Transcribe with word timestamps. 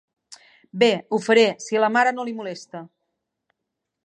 Bé, 0.83 0.89
ho 1.11 1.19
faré, 1.27 1.45
si 1.67 1.79
a 1.79 1.83
la 1.87 1.93
mare 1.99 2.17
no 2.17 2.29
li 2.31 2.37
molesta. 2.41 2.87